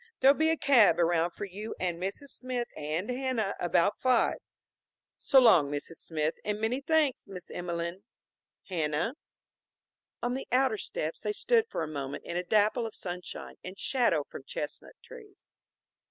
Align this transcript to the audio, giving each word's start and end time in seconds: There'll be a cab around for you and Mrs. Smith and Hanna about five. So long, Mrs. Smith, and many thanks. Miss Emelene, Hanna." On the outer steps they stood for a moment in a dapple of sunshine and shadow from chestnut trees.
There'll 0.19 0.33
be 0.35 0.49
a 0.49 0.57
cab 0.57 0.99
around 0.99 1.29
for 1.29 1.45
you 1.45 1.75
and 1.79 2.01
Mrs. 2.01 2.29
Smith 2.29 2.69
and 2.75 3.07
Hanna 3.11 3.53
about 3.59 3.99
five. 4.01 4.39
So 5.19 5.39
long, 5.39 5.69
Mrs. 5.69 5.97
Smith, 5.97 6.33
and 6.43 6.59
many 6.59 6.81
thanks. 6.81 7.25
Miss 7.27 7.51
Emelene, 7.51 8.01
Hanna." 8.67 9.13
On 10.23 10.33
the 10.33 10.47
outer 10.51 10.79
steps 10.79 11.21
they 11.21 11.33
stood 11.33 11.67
for 11.69 11.83
a 11.83 11.87
moment 11.87 12.23
in 12.23 12.35
a 12.35 12.43
dapple 12.43 12.87
of 12.87 12.95
sunshine 12.95 13.57
and 13.63 13.77
shadow 13.77 14.23
from 14.23 14.43
chestnut 14.43 14.95
trees. 15.03 15.45